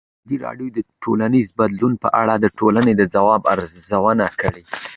ازادي 0.17 0.35
راډیو 0.45 0.67
د 0.77 0.79
ټولنیز 1.03 1.47
بدلون 1.59 1.93
په 2.03 2.09
اړه 2.21 2.33
د 2.39 2.45
ټولنې 2.59 2.93
د 2.95 3.01
ځواب 3.13 3.41
ارزونه 3.53 4.25
کړې. 4.41 4.63